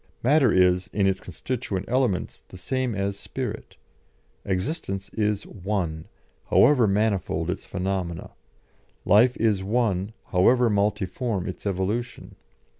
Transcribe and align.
Matter 0.23 0.51
is, 0.51 0.89
in 0.91 1.05
its 1.05 1.19
constituent 1.19 1.85
elements, 1.87 2.41
the 2.47 2.57
same 2.57 2.95
as 2.95 3.19
spirit; 3.19 3.75
existence 4.45 5.09
is 5.09 5.45
one, 5.45 6.07
however 6.49 6.87
manifold 6.87 7.49
in 7.51 7.53
its 7.53 7.65
phenomena; 7.67 8.31
life 9.05 9.37
is 9.37 9.63
one, 9.63 10.13
however 10.31 10.71
multiform 10.71 11.43
in 11.43 11.51
its 11.51 11.67
evolution. 11.67 12.35